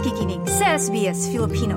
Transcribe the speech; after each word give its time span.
nakikinig 0.00 0.40
sa 0.48 0.80
SBS 0.80 1.28
Filipino. 1.28 1.76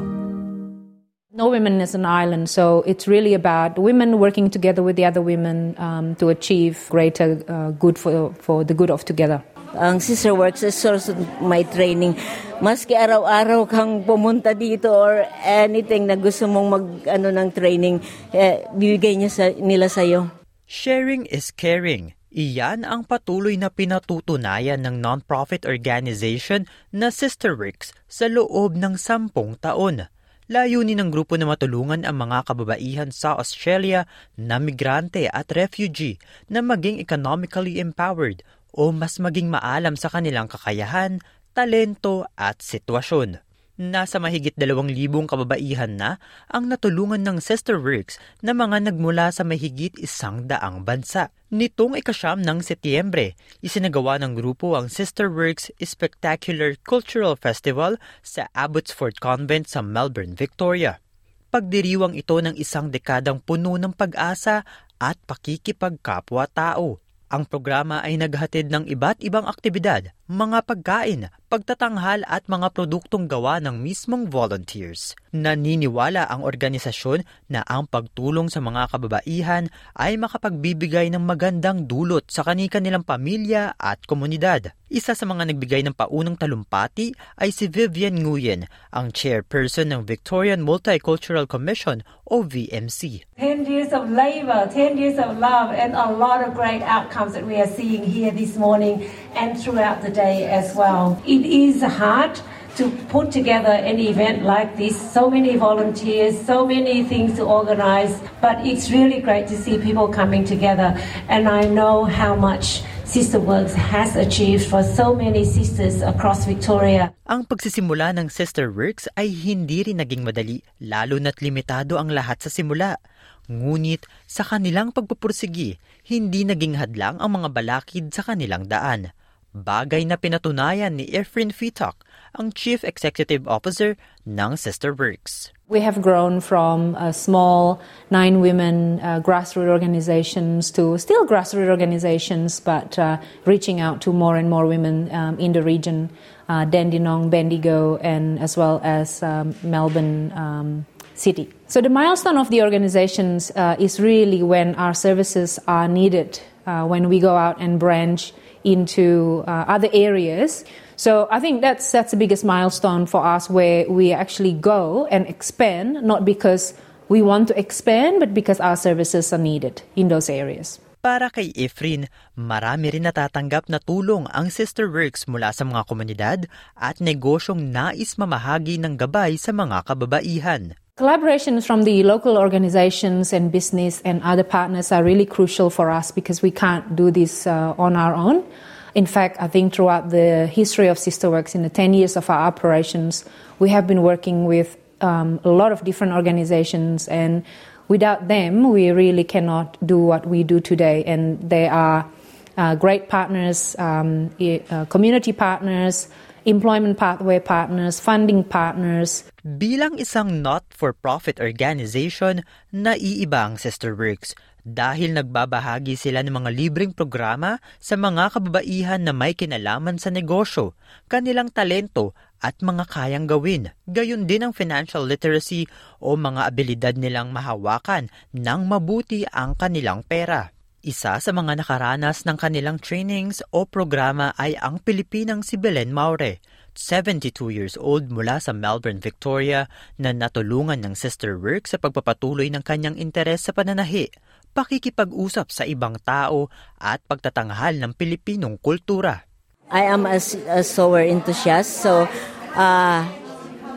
No 1.35 1.51
women 1.51 1.83
is 1.83 1.91
an 1.91 2.07
island, 2.07 2.47
so 2.47 2.79
it's 2.87 3.03
really 3.03 3.35
about 3.35 3.75
women 3.75 4.15
working 4.15 4.47
together 4.47 4.79
with 4.79 4.95
the 4.95 5.03
other 5.03 5.19
women 5.19 5.75
um, 5.75 6.15
to 6.23 6.31
achieve 6.31 6.87
greater 6.87 7.43
uh, 7.51 7.75
good 7.75 7.99
for, 7.99 8.31
for 8.39 8.63
the 8.63 8.71
good 8.71 8.87
of 8.87 9.03
together. 9.03 9.43
Ang 9.75 9.99
Sister 9.99 10.31
Works 10.31 10.63
is 10.63 10.71
source 10.71 11.11
of 11.11 11.19
my 11.43 11.67
training. 11.75 12.15
Maski 12.63 12.95
araw-araw 12.95 13.67
kang 13.67 14.07
pumunta 14.07 14.55
dito 14.55 14.87
or 14.87 15.27
anything 15.43 16.07
na 16.07 16.15
gusto 16.15 16.47
mong 16.47 16.67
mag 16.71 16.85
ano 17.11 17.27
ng 17.27 17.51
training, 17.51 17.99
eh, 18.31 18.63
bibigay 18.71 19.19
niya 19.19 19.31
sa, 19.35 19.51
nila 19.51 19.91
sa'yo. 19.91 20.31
Sharing 20.63 21.27
is 21.27 21.51
caring. 21.51 22.15
Iyan 22.33 22.81
ang 22.81 23.05
patuloy 23.05 23.61
na 23.61 23.69
pinatutunayan 23.69 24.81
ng 24.81 24.97
non-profit 24.97 25.69
organization 25.69 26.65
na 26.89 27.13
Sister 27.13 27.53
Works 27.53 27.93
sa 28.09 28.25
loob 28.25 28.73
ng 28.73 28.97
sampung 28.97 29.53
taon. 29.61 30.09
Layunin 30.49 30.97
ng 30.97 31.13
grupo 31.13 31.37
na 31.37 31.45
matulungan 31.45 32.01
ang 32.01 32.17
mga 32.17 32.49
kababaihan 32.49 33.13
sa 33.13 33.37
Australia 33.37 34.09
na 34.33 34.57
migrante 34.57 35.29
at 35.29 35.53
refugee 35.53 36.17
na 36.49 36.65
maging 36.65 36.97
economically 36.97 37.77
empowered 37.77 38.41
o 38.73 38.89
mas 38.89 39.21
maging 39.21 39.53
maalam 39.53 39.93
sa 39.93 40.09
kanilang 40.09 40.49
kakayahan, 40.49 41.21
talento 41.53 42.25
at 42.33 42.65
sitwasyon. 42.65 43.45
Nasa 43.73 44.21
mahigit 44.21 44.53
dalawang 44.53 44.85
libong 44.85 45.25
kababaihan 45.25 45.97
na 45.97 46.21
ang 46.45 46.69
natulungan 46.69 47.25
ng 47.25 47.41
Sister 47.41 47.81
Works 47.81 48.21
na 48.45 48.53
mga 48.53 48.85
nagmula 48.85 49.33
sa 49.33 49.41
mahigit 49.41 49.97
isang 49.97 50.45
daang 50.45 50.85
bansa. 50.85 51.33
Nitong 51.49 51.97
ikasyam 51.97 52.45
ng 52.45 52.61
Setyembre, 52.61 53.33
isinagawa 53.65 54.21
ng 54.21 54.37
grupo 54.37 54.77
ang 54.77 54.93
Sister 54.93 55.25
Works 55.25 55.73
Spectacular 55.81 56.77
Cultural 56.85 57.33
Festival 57.33 57.97
sa 58.21 58.45
Abbotsford 58.53 59.17
Convent 59.17 59.65
sa 59.65 59.81
Melbourne, 59.81 60.37
Victoria. 60.37 61.01
Pagdiriwang 61.49 62.13
ito 62.13 62.37
ng 62.37 62.53
isang 62.53 62.93
dekadang 62.93 63.41
puno 63.41 63.73
ng 63.81 63.97
pag-asa 63.97 64.61
at 65.01 65.17
pakikipagkapwa-tao. 65.25 67.01
Ang 67.33 67.49
programa 67.49 68.05
ay 68.05 68.21
naghatid 68.21 68.69
ng 68.69 68.85
iba't 68.85 69.17
ibang 69.25 69.49
aktibidad, 69.49 70.13
mga 70.29 70.61
pagkain, 70.69 71.33
pagtatanghal 71.53 72.25
at 72.25 72.49
mga 72.49 72.73
produktong 72.73 73.29
gawa 73.29 73.61
ng 73.61 73.77
mismong 73.77 74.25
volunteers. 74.25 75.13
Naniniwala 75.29 76.25
ang 76.25 76.41
organisasyon 76.41 77.21
na 77.53 77.61
ang 77.69 77.85
pagtulong 77.85 78.49
sa 78.49 78.57
mga 78.57 78.89
kababaihan 78.89 79.69
ay 79.93 80.17
makapagbibigay 80.17 81.13
ng 81.13 81.21
magandang 81.21 81.85
dulot 81.85 82.25
sa 82.25 82.41
kani-kanilang 82.41 83.05
pamilya 83.05 83.77
at 83.77 84.01
komunidad. 84.09 84.73
Isa 84.93 85.17
sa 85.17 85.25
mga 85.25 85.49
nagbigay 85.49 85.81
ng 85.85 85.97
paunang 85.97 86.37
talumpati 86.37 87.17
ay 87.41 87.49
si 87.49 87.65
Vivian 87.65 88.13
Nguyen, 88.13 88.69
ang 88.93 89.09
chairperson 89.09 89.89
ng 89.89 90.05
Victorian 90.05 90.61
Multicultural 90.61 91.49
Commission 91.49 92.05
o 92.29 92.45
VMC. 92.45 93.25
10 93.41 93.65
years 93.65 93.89
of 93.89 94.05
labor, 94.13 94.69
10 94.69 95.01
years 95.01 95.17
of 95.17 95.41
love, 95.41 95.73
and 95.73 95.97
a 95.97 96.13
lot 96.13 96.45
of 96.45 96.53
great 96.53 96.85
outcomes 96.85 97.33
that 97.33 97.41
we 97.41 97.57
are 97.57 97.69
seeing 97.73 98.05
here 98.05 98.29
this 98.29 98.53
morning 98.53 99.09
and 99.35 99.59
throughout 99.59 100.01
the 100.01 100.09
day 100.09 100.45
as 100.45 100.75
well. 100.75 101.21
It 101.25 101.45
is 101.45 101.81
hard 101.81 102.39
to 102.75 102.89
put 103.13 103.29
together 103.29 103.69
an 103.69 104.01
event 104.01 104.43
like 104.43 104.77
this. 104.77 104.97
So 104.97 105.29
many 105.29 105.55
volunteers, 105.57 106.33
so 106.41 106.65
many 106.65 107.05
things 107.05 107.37
to 107.37 107.45
organize, 107.45 108.17
but 108.41 108.65
it's 108.65 108.89
really 108.89 109.21
great 109.21 109.45
to 109.53 109.57
see 109.57 109.77
people 109.77 110.09
coming 110.09 110.41
together. 110.41 110.97
And 111.29 111.45
I 111.45 111.69
know 111.69 112.05
how 112.05 112.33
much 112.33 112.81
Sister 113.05 113.37
Works 113.37 113.77
has 113.77 114.17
achieved 114.17 114.65
for 114.65 114.81
so 114.81 115.13
many 115.13 115.45
sisters 115.45 116.01
across 116.01 116.49
Victoria. 116.49 117.13
Ang 117.29 117.45
pagsisimula 117.45 118.17
ng 118.17 118.33
Sister 118.33 118.73
Works 118.73 119.05
ay 119.13 119.29
hindi 119.29 119.85
rin 119.85 120.01
naging 120.01 120.25
madali, 120.25 120.65
lalo 120.81 121.21
na't 121.21 121.37
limitado 121.45 122.01
ang 122.01 122.09
lahat 122.09 122.41
sa 122.41 122.49
simula. 122.49 122.97
Ngunit 123.45 124.09
sa 124.25 124.41
kanilang 124.41 124.95
pagpupursigi, 124.95 125.77
hindi 126.09 126.41
naging 126.41 126.79
hadlang 126.79 127.21
ang 127.21 127.37
mga 127.37 127.53
balakid 127.53 128.09
sa 128.09 128.25
kanilang 128.25 128.65
daan. 128.65 129.13
Bagay 129.53 130.09
na 130.09 130.17
pinatunayan 130.17 130.97
ni 130.97 131.05
Efren 131.13 131.53
Fitok, 131.53 132.01
ang 132.33 132.49
Chief 132.57 132.81
Executive 132.81 133.45
Officer 133.45 133.93
ng 134.25 134.57
Sister 134.57 134.97
Works. 134.97 135.53
We 135.69 135.85
have 135.85 136.01
grown 136.01 136.41
from 136.41 136.97
a 136.97 137.13
small 137.13 137.77
nine 138.09 138.41
women 138.41 138.97
uh, 138.97 139.21
grassroots 139.21 139.69
organizations 139.69 140.73
to 140.73 140.97
still 140.97 141.29
grassroots 141.29 141.69
organizations, 141.69 142.57
but 142.57 142.97
uh, 142.97 143.21
reaching 143.45 143.77
out 143.77 144.01
to 144.01 144.09
more 144.09 144.41
and 144.41 144.49
more 144.49 144.65
women 144.65 145.13
um, 145.13 145.37
in 145.37 145.53
the 145.53 145.61
region, 145.61 146.09
uh, 146.49 146.65
Dandenong, 146.65 147.29
Bendigo, 147.29 148.01
and 148.01 148.41
as 148.41 148.57
well 148.57 148.81
as 148.81 149.21
um, 149.21 149.53
Melbourne 149.61 150.33
um, 150.33 150.85
City. 151.13 151.45
So 151.69 151.77
the 151.77 151.93
milestone 151.93 152.41
of 152.41 152.49
the 152.49 152.65
organizations 152.65 153.53
uh, 153.53 153.77
is 153.77 154.01
really 154.01 154.41
when 154.41 154.73
our 154.81 154.97
services 154.97 155.61
are 155.69 155.87
needed, 155.87 156.41
uh, 156.65 156.89
when 156.89 157.05
we 157.05 157.21
go 157.21 157.37
out 157.37 157.61
and 157.61 157.77
branch 157.77 158.33
into 158.63 159.43
uh, 159.47 159.65
other 159.67 159.89
areas. 159.93 160.65
So 160.95 161.27
I 161.31 161.39
think 161.39 161.61
that's 161.61 161.91
that's 161.91 162.11
the 162.11 162.19
biggest 162.19 162.43
milestone 162.47 163.05
for 163.05 163.25
us 163.25 163.49
where 163.49 163.89
we 163.89 164.13
actually 164.13 164.53
go 164.53 165.07
and 165.11 165.27
expand, 165.27 166.03
not 166.03 166.23
because 166.23 166.73
we 167.09 167.21
want 167.21 167.51
to 167.51 167.55
expand, 167.59 168.19
but 168.19 168.33
because 168.33 168.59
our 168.63 168.75
services 168.75 169.33
are 169.33 169.41
needed 169.41 169.83
in 169.95 170.07
those 170.07 170.29
areas. 170.29 170.79
Para 171.03 171.27
kay 171.27 171.51
Efrin, 171.59 172.07
marami 172.39 172.95
rin 172.95 173.03
natatanggap 173.03 173.67
na 173.67 173.83
tulong 173.83 174.23
ang 174.31 174.47
Sister 174.47 174.87
Works 174.87 175.27
mula 175.27 175.51
sa 175.51 175.67
mga 175.67 175.83
komunidad 175.83 176.39
at 176.79 177.03
negosyong 177.03 177.75
nais 177.75 178.15
mamahagi 178.15 178.79
ng 178.79 178.95
gabay 178.95 179.35
sa 179.35 179.51
mga 179.51 179.83
kababaihan. 179.83 180.79
Collaborations 180.95 181.65
from 181.65 181.85
the 181.85 182.03
local 182.03 182.37
organizations 182.37 183.33
and 183.33 183.51
business 183.51 183.99
and 184.05 184.21
other 184.21 184.43
partners 184.43 184.91
are 184.91 185.03
really 185.03 185.25
crucial 185.25 185.71
for 185.71 185.89
us 185.89 186.11
because 186.11 186.43
we 186.43 186.51
can't 186.51 186.95
do 186.95 187.09
this 187.09 187.47
uh, 187.47 187.73
on 187.79 187.95
our 187.95 188.13
own. 188.13 188.45
In 188.93 189.07
fact, 189.07 189.37
I 189.39 189.47
think 189.47 189.73
throughout 189.73 190.11
the 190.11 190.45
history 190.45 190.85
of 190.89 190.99
Sister 190.99 191.31
Works, 191.31 191.55
in 191.55 191.63
the 191.63 191.69
10 191.69 191.95
years 191.95 192.15
of 192.15 192.29
our 192.29 192.41
operations, 192.41 193.25
we 193.57 193.69
have 193.69 193.87
been 193.87 194.03
working 194.03 194.45
with 194.45 194.77
um, 195.01 195.39
a 195.43 195.49
lot 195.49 195.71
of 195.71 195.83
different 195.83 196.13
organizations, 196.13 197.07
and 197.07 197.43
without 197.87 198.27
them, 198.27 198.69
we 198.69 198.91
really 198.91 199.23
cannot 199.23 199.79
do 199.83 199.97
what 199.97 200.27
we 200.27 200.43
do 200.43 200.59
today. 200.59 201.03
And 201.05 201.49
they 201.49 201.67
are 201.67 202.07
uh, 202.55 202.75
great 202.75 203.09
partners, 203.09 203.75
um, 203.79 204.29
uh, 204.69 204.85
community 204.85 205.31
partners, 205.31 206.07
employment 206.45 206.95
pathway 206.95 207.41
partners, 207.41 207.99
funding 207.99 208.45
partners. 208.45 209.27
Bilang 209.43 209.99
isang 209.99 210.39
not-for-profit 210.39 211.43
organization, 211.43 212.47
naiiba 212.71 213.51
ang 213.51 213.55
Sister 213.59 213.91
Works 213.91 214.35
dahil 214.63 215.11
nagbabahagi 215.11 215.99
sila 215.99 216.23
ng 216.23 216.39
mga 216.39 216.49
libreng 216.55 216.91
programa 216.95 217.59
sa 217.83 217.99
mga 217.99 218.39
kababaihan 218.39 219.03
na 219.03 219.11
may 219.11 219.35
kinalaman 219.35 219.99
sa 219.99 220.07
negosyo, 220.07 220.71
kanilang 221.11 221.51
talento 221.51 222.15
at 222.39 222.59
mga 222.63 222.87
kayang 222.87 223.27
gawin. 223.27 223.75
Gayon 223.87 224.23
din 224.23 224.47
ang 224.47 224.53
financial 224.55 225.03
literacy 225.03 225.67
o 225.99 226.15
mga 226.15 226.47
abilidad 226.47 226.95
nilang 226.95 227.35
mahawakan 227.35 228.07
ng 228.31 228.61
mabuti 228.63 229.27
ang 229.27 229.55
kanilang 229.59 230.03
pera. 230.07 230.52
Isa 230.83 231.15
sa 231.15 231.31
mga 231.31 231.63
nakaranas 231.63 232.27
ng 232.27 232.35
kanilang 232.35 232.75
trainings 232.75 233.39
o 233.55 233.63
programa 233.63 234.35
ay 234.35 234.59
ang 234.59 234.83
Pilipinang 234.83 235.39
si 235.39 235.55
Belen 235.55 235.95
Maure, 235.95 236.43
72 236.75 237.55
years 237.55 237.79
old 237.79 238.11
mula 238.11 238.43
sa 238.43 238.51
Melbourne, 238.51 238.99
Victoria, 238.99 239.71
na 239.95 240.11
natulungan 240.11 240.83
ng 240.83 240.91
Sister 240.91 241.39
Work 241.39 241.71
sa 241.71 241.79
pagpapatuloy 241.79 242.51
ng 242.51 242.67
kanyang 242.67 242.99
interes 242.99 243.47
sa 243.47 243.55
pananahi 243.55 244.11
pakikipag-usap 244.53 245.49
sa 245.49 245.63
ibang 245.65 245.97
tao 246.03 246.47
at 246.77 247.01
pagtatanghal 247.07 247.79
ng 247.81 247.91
Pilipinong 247.97 248.61
kultura. 248.61 249.25
I 249.73 249.89
am 249.89 250.05
a, 250.05 250.21
a 250.51 250.61
sower 250.61 251.01
enthusiast, 251.01 251.81
so 251.81 252.05
uh, 252.53 253.01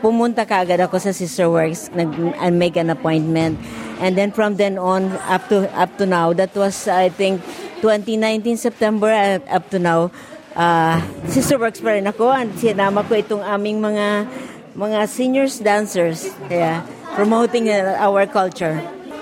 pumunta 0.03 0.45
kaagad 0.45 0.77
ako 0.83 1.01
sa 1.01 1.15
Sister 1.15 1.49
Works 1.49 1.89
nag, 1.97 2.13
and 2.37 2.61
make 2.61 2.77
an 2.77 2.93
appointment. 2.93 3.57
And 3.99 4.17
then 4.17 4.31
from 4.31 4.55
then 4.57 4.77
on, 4.77 5.11
up 5.25 5.49
to, 5.49 5.65
up 5.73 5.97
to 5.97 6.05
now, 6.05 6.33
that 6.33 6.53
was, 6.53 6.87
I 6.87 7.09
think, 7.09 7.41
2019 7.81 8.57
September 8.57 9.09
and 9.09 9.41
up 9.49 9.69
to 9.71 9.79
now, 9.79 10.11
uh, 10.55 11.01
Sister 11.29 11.57
Works 11.57 11.81
pa 11.81 11.97
rin 11.97 12.05
ako. 12.05 12.29
And 12.29 12.53
sinama 12.57 13.05
ko 13.05 13.17
itong 13.17 13.43
aming 13.45 13.81
mga 13.81 14.29
mga 14.77 15.09
seniors 15.09 15.57
dancers. 15.57 16.29
Kaya, 16.45 16.85
promoting 17.17 17.69
uh, 17.69 17.97
our 17.97 18.29
culture. 18.29 18.77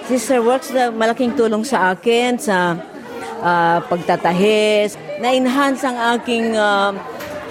Sister 0.05 0.43
Works 0.43 0.69
na 0.75 0.91
malaking 0.91 1.33
tulong 1.39 1.63
sa 1.63 1.95
akin 1.95 2.35
sa 2.35 2.75
uh, 3.39 3.79
pagtatahi. 3.87 4.91
Na-enhance 5.23 5.81
ang 5.87 6.19
aking 6.19 6.53
uh, 6.59 6.91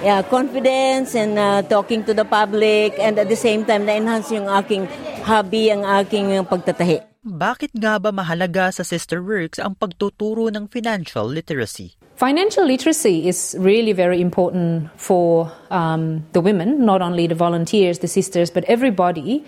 yeah, 0.04 0.20
confidence 0.20 1.16
and 1.16 1.40
uh, 1.40 1.64
talking 1.64 2.04
to 2.04 2.12
the 2.12 2.28
public 2.28 2.92
and 3.00 3.16
at 3.16 3.26
the 3.32 3.40
same 3.40 3.64
time 3.64 3.88
na-enhance 3.88 4.28
yung 4.30 4.46
aking 4.60 4.84
hobby, 5.24 5.72
ang 5.72 5.88
aking 6.04 6.44
pagtatahi. 6.44 7.13
Bakit 7.24 7.72
nga 7.80 7.96
ba 7.96 8.12
mahalaga 8.12 8.68
sa 8.68 8.84
Sister 8.84 9.24
Works 9.24 9.56
ang 9.56 9.80
pagtuturo 9.80 10.52
ng 10.52 10.68
financial 10.68 11.24
literacy? 11.24 11.96
Financial 12.20 12.68
literacy 12.68 13.24
is 13.24 13.56
really 13.56 13.96
very 13.96 14.20
important 14.20 14.92
for 15.00 15.48
um, 15.72 16.20
the 16.36 16.44
women, 16.44 16.84
not 16.84 17.00
only 17.00 17.24
the 17.24 17.32
volunteers, 17.32 18.04
the 18.04 18.12
sisters, 18.12 18.52
but 18.52 18.60
everybody, 18.68 19.40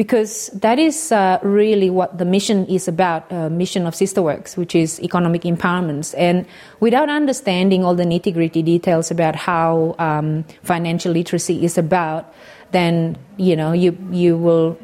because 0.00 0.48
that 0.64 0.80
is 0.80 1.12
uh, 1.12 1.36
really 1.44 1.92
what 1.92 2.16
the 2.16 2.24
mission 2.24 2.64
is 2.72 2.88
about 2.88 3.28
uh, 3.28 3.52
mission 3.52 3.84
of 3.84 3.92
Sister 3.92 4.24
Works, 4.24 4.56
which 4.56 4.72
is 4.72 4.96
economic 5.04 5.44
empowerment. 5.44 6.16
And 6.16 6.48
without 6.80 7.12
understanding 7.12 7.84
all 7.84 7.92
the 7.92 8.08
nitty 8.08 8.32
gritty 8.32 8.64
details 8.64 9.12
about 9.12 9.36
how 9.36 9.92
um, 10.00 10.48
financial 10.64 11.12
literacy 11.12 11.68
is 11.68 11.76
about, 11.76 12.32
then 12.72 13.16
you 13.36 13.56
know 13.56 13.72
you 13.72 13.96
you 14.10 14.36
will 14.36 14.78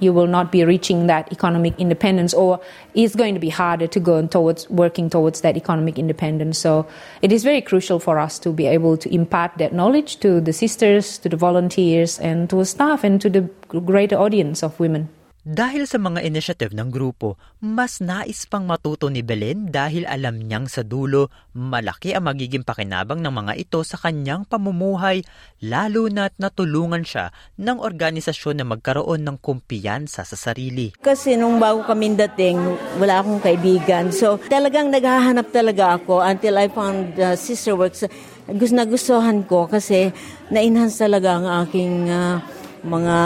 you 0.00 0.12
will 0.12 0.26
not 0.26 0.50
be 0.50 0.64
reaching 0.64 1.08
that 1.08 1.30
economic 1.30 1.78
independence 1.78 2.32
or 2.32 2.58
it's 2.94 3.14
going 3.14 3.34
to 3.34 3.40
be 3.40 3.50
harder 3.50 3.86
to 3.86 4.00
go 4.00 4.26
towards 4.26 4.68
working 4.70 5.10
towards 5.10 5.42
that 5.42 5.56
economic 5.56 5.98
independence. 5.98 6.58
So 6.58 6.86
it 7.20 7.32
is 7.32 7.44
very 7.44 7.60
crucial 7.60 7.98
for 7.98 8.18
us 8.18 8.38
to 8.40 8.50
be 8.50 8.66
able 8.66 8.96
to 8.96 9.14
impart 9.14 9.58
that 9.58 9.74
knowledge 9.74 10.20
to 10.20 10.40
the 10.40 10.52
sisters 10.52 11.18
to 11.18 11.28
the 11.28 11.36
volunteers 11.36 12.18
and 12.18 12.48
to 12.50 12.56
the 12.56 12.64
staff 12.64 13.04
and 13.04 13.20
to 13.20 13.28
the 13.28 13.42
greater 13.68 14.16
audience 14.16 14.62
of 14.62 14.78
women 14.80 15.10
Dahil 15.46 15.86
sa 15.86 16.02
mga 16.02 16.26
initiative 16.26 16.74
ng 16.74 16.90
grupo, 16.90 17.38
mas 17.62 18.02
nais 18.02 18.42
pang 18.50 18.66
matuto 18.66 19.06
ni 19.06 19.22
Belen 19.22 19.70
dahil 19.70 20.02
alam 20.02 20.34
niyang 20.42 20.66
sa 20.66 20.82
dulo 20.82 21.30
malaki 21.54 22.10
ang 22.10 22.26
magiging 22.26 22.66
pakinabang 22.66 23.22
ng 23.22 23.30
mga 23.30 23.54
ito 23.54 23.78
sa 23.86 24.02
kanyang 24.02 24.42
pamumuhay 24.42 25.22
lalo 25.62 26.10
na't 26.10 26.34
natulungan 26.42 27.06
siya 27.06 27.30
ng 27.54 27.78
organisasyon 27.78 28.58
na 28.58 28.66
magkaroon 28.66 29.22
ng 29.22 29.38
kumpiyansa 29.38 30.26
sa 30.26 30.36
sarili. 30.36 30.90
Kasi 30.98 31.38
nung 31.38 31.62
bago 31.62 31.86
kami 31.86 32.18
dating, 32.18 32.58
wala 32.98 33.22
akong 33.22 33.38
kaibigan. 33.38 34.10
So 34.10 34.42
talagang 34.50 34.90
naghahanap 34.90 35.54
talaga 35.54 36.02
ako 36.02 36.18
until 36.18 36.58
I 36.58 36.66
found 36.66 37.14
uh, 37.14 37.38
Sister 37.38 37.78
Works. 37.78 38.10
Gusto 38.50 38.74
na 38.74 38.90
gustuhan 38.90 39.46
ko 39.46 39.70
kasi 39.70 40.10
na-enhance 40.50 40.98
talaga 40.98 41.38
ang 41.38 41.46
aking 41.62 42.10
uh, 42.10 42.42
mga 42.82 43.16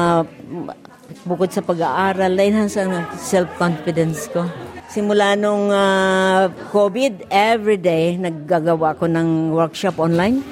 bukod 1.23 1.51
sa 1.55 1.63
pag-aaral, 1.63 2.35
na-enhance 2.35 2.79
ang 2.79 3.07
self-confidence 3.19 4.31
ko. 4.31 4.47
Simula 4.93 5.39
nung 5.39 5.73
uh, 5.73 6.53
COVID, 6.69 7.33
every 7.33 7.81
day 7.81 8.21
naggagawa 8.21 8.93
ko 8.99 9.09
ng 9.09 9.55
workshop 9.57 9.97
online. 9.97 10.45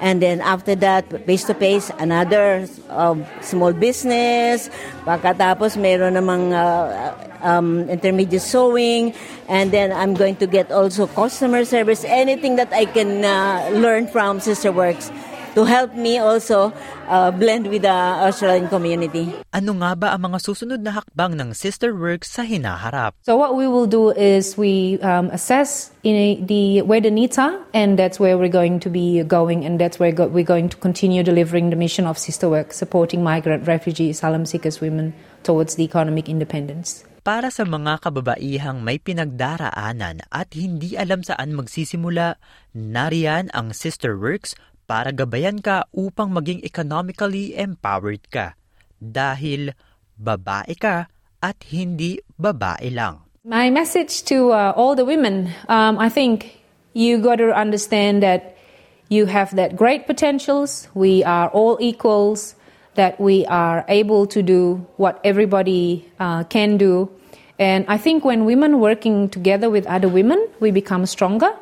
And 0.00 0.22
then 0.22 0.40
after 0.40 0.72
that, 0.80 1.04
face-to-face, 1.28 1.92
another 2.00 2.64
uh, 2.88 3.20
small 3.44 3.76
business. 3.76 4.72
Pagkatapos, 5.04 5.76
mayroon 5.76 6.16
namang 6.16 6.56
uh, 6.56 7.12
um, 7.44 7.84
intermediate 7.90 8.40
sewing. 8.40 9.12
And 9.44 9.68
then 9.68 9.92
I'm 9.92 10.14
going 10.16 10.40
to 10.40 10.46
get 10.48 10.72
also 10.72 11.04
customer 11.04 11.68
service, 11.68 12.04
anything 12.08 12.56
that 12.56 12.72
I 12.72 12.88
can 12.88 13.24
uh, 13.24 13.68
learn 13.76 14.08
from 14.08 14.40
Sister 14.40 14.72
Works 14.72 15.12
to 15.54 15.64
help 15.66 15.94
me 15.94 16.18
also 16.18 16.72
uh, 17.08 17.30
blend 17.30 17.66
with 17.66 17.82
the 17.82 17.98
Australian 18.26 18.68
community. 18.68 19.32
Ano 19.50 19.74
nga 19.82 19.96
ba 19.98 20.08
ang 20.14 20.30
mga 20.30 20.38
susunod 20.40 20.80
na 20.82 21.02
hakbang 21.02 21.34
ng 21.34 21.50
Sister 21.54 21.94
Works 21.94 22.34
sa 22.34 22.46
hinaharap? 22.46 23.18
So 23.26 23.34
what 23.36 23.58
we 23.58 23.66
will 23.66 23.90
do 23.90 24.14
is 24.14 24.54
we 24.54 24.98
um, 25.02 25.30
assess 25.34 25.90
in 26.02 26.14
a, 26.14 26.28
the 26.40 26.82
where 26.82 27.02
the 27.02 27.10
needs 27.10 27.36
are, 27.36 27.58
and 27.74 27.98
that's 27.98 28.22
where 28.22 28.38
we're 28.38 28.52
going 28.52 28.78
to 28.80 28.90
be 28.90 29.22
going, 29.26 29.66
and 29.66 29.78
that's 29.78 29.98
where 29.98 30.12
go, 30.12 30.26
we're 30.30 30.46
going 30.46 30.68
to 30.70 30.78
continue 30.78 31.22
delivering 31.22 31.70
the 31.70 31.78
mission 31.78 32.06
of 32.06 32.18
Sister 32.18 32.48
Works, 32.48 32.78
supporting 32.78 33.22
migrant, 33.22 33.66
refugee, 33.66 34.10
asylum 34.10 34.46
seekers, 34.46 34.80
women 34.80 35.12
towards 35.42 35.74
the 35.74 35.84
economic 35.84 36.28
independence. 36.28 37.04
Para 37.20 37.52
sa 37.52 37.68
mga 37.68 38.00
kababaihang 38.00 38.80
may 38.80 38.96
pinagdaraanan 38.96 40.24
at 40.32 40.56
hindi 40.56 40.96
alam 40.96 41.20
saan 41.20 41.52
magsisimula, 41.52 42.40
nariyan 42.72 43.52
ang 43.52 43.76
Sister 43.76 44.16
Works 44.16 44.56
para 44.90 45.14
gabayan 45.14 45.62
ka 45.62 45.86
upang 45.94 46.34
maging 46.34 46.66
economically 46.66 47.54
empowered 47.54 48.26
ka 48.26 48.58
dahil 48.98 49.70
babae 50.18 50.74
ka 50.74 51.06
at 51.38 51.62
hindi 51.70 52.18
babae 52.34 52.90
lang. 52.90 53.22
My 53.46 53.70
message 53.70 54.26
to 54.26 54.50
uh, 54.50 54.74
all 54.74 54.98
the 54.98 55.06
women, 55.06 55.54
um, 55.70 55.94
I 55.94 56.10
think 56.10 56.58
you 56.90 57.22
got 57.22 57.38
to 57.38 57.54
understand 57.54 58.26
that 58.26 58.58
you 59.06 59.30
have 59.30 59.54
that 59.54 59.78
great 59.78 60.10
potentials. 60.10 60.90
We 60.98 61.22
are 61.22 61.46
all 61.54 61.78
equals. 61.78 62.58
That 62.98 63.22
we 63.22 63.46
are 63.46 63.86
able 63.86 64.26
to 64.34 64.42
do 64.42 64.84
what 64.98 65.22
everybody 65.22 66.10
uh, 66.18 66.42
can 66.50 66.74
do. 66.74 67.08
And 67.54 67.86
I 67.86 67.96
think 67.96 68.26
when 68.26 68.44
women 68.44 68.82
working 68.82 69.30
together 69.30 69.70
with 69.70 69.86
other 69.86 70.10
women, 70.10 70.42
we 70.58 70.74
become 70.74 71.06
stronger 71.06 71.54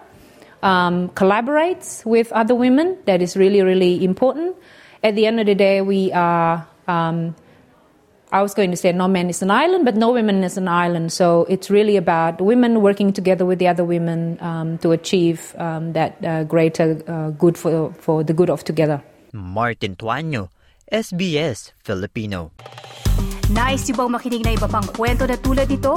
um, 0.62 1.08
collaborates 1.10 2.04
with 2.04 2.32
other 2.32 2.54
women. 2.54 2.98
That 3.06 3.22
is 3.22 3.36
really, 3.36 3.62
really 3.62 4.04
important. 4.04 4.56
At 5.02 5.14
the 5.14 5.26
end 5.26 5.40
of 5.40 5.46
the 5.46 5.54
day, 5.54 5.80
we 5.80 6.12
are. 6.12 6.66
Um, 6.86 7.34
I 8.30 8.42
was 8.42 8.52
going 8.52 8.70
to 8.72 8.76
say 8.76 8.92
no 8.92 9.08
man 9.08 9.30
is 9.30 9.40
an 9.40 9.50
island, 9.50 9.86
but 9.86 9.96
no 9.96 10.12
woman 10.12 10.44
is 10.44 10.58
an 10.58 10.68
island. 10.68 11.12
So 11.12 11.46
it's 11.48 11.70
really 11.70 11.96
about 11.96 12.42
women 12.42 12.82
working 12.82 13.10
together 13.10 13.46
with 13.46 13.58
the 13.58 13.68
other 13.68 13.84
women 13.84 14.36
um, 14.42 14.76
to 14.78 14.92
achieve 14.92 15.54
um, 15.56 15.94
that 15.94 16.22
uh, 16.22 16.44
greater 16.44 17.00
uh, 17.08 17.30
good 17.30 17.56
for, 17.56 17.92
for 17.94 18.22
the 18.22 18.34
good 18.34 18.50
of 18.50 18.64
together. 18.64 19.02
Martin 19.32 19.96
Tuanyo, 19.96 20.50
SBS 20.92 21.72
Filipino. 21.80 22.50
Nice 23.48 23.88
yung 23.88 23.96
bang 23.96 24.12
makinig 24.12 24.44
na 24.44 24.52
iba 24.52 24.68
pang 24.68 24.84
kwento 24.92 25.24
na 25.24 25.40
tulad 25.40 25.72
ito? 25.72 25.96